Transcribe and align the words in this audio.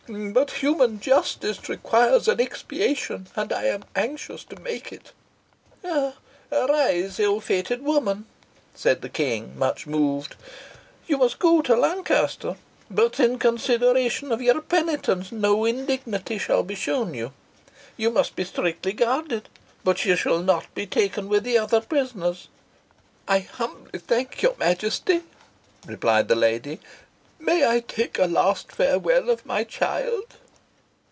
But 0.09 0.49
human 0.51 0.99
justice 0.99 1.69
requires 1.69 2.27
an 2.27 2.41
expiation, 2.41 3.27
and 3.35 3.53
I 3.53 3.65
am 3.67 3.85
anxious 3.95 4.43
to 4.45 4.59
make 4.59 4.91
it." 4.91 5.13
"Arise, 6.51 7.17
ill 7.17 7.39
fated 7.39 7.81
woman," 7.81 8.25
said 8.75 9.01
the 9.03 9.07
king, 9.09 9.57
much 9.57 9.87
moved. 9.87 10.35
"You 11.07 11.17
must 11.17 11.39
go 11.39 11.61
to 11.61 11.77
Lancaster, 11.77 12.57
but, 12.89 13.21
in 13.21 13.39
consideration 13.39 14.33
of 14.33 14.41
your 14.41 14.59
penitence, 14.59 15.31
no 15.31 15.63
indignity 15.63 16.37
shall 16.37 16.63
be 16.63 16.75
shown 16.75 17.13
you. 17.13 17.31
You 17.95 18.09
must 18.09 18.35
be 18.35 18.43
strictly 18.43 18.91
guarded, 18.91 19.47
but 19.83 20.03
you 20.03 20.17
shall 20.17 20.39
not 20.39 20.65
be 20.75 20.87
taken 20.87 21.29
with 21.29 21.45
the 21.45 21.57
other 21.59 21.79
prisoners." 21.79 22.49
"I 23.29 23.39
humbly 23.39 23.99
thank 23.99 24.41
your 24.41 24.57
Majesty," 24.57 25.21
replied 25.85 26.27
the 26.27 26.35
lady. 26.35 26.79
"May 27.43 27.67
I 27.67 27.79
take 27.79 28.19
a 28.19 28.25
last 28.27 28.71
farewell 28.71 29.31
of 29.31 29.47
my 29.47 29.63
child?" 29.63 30.35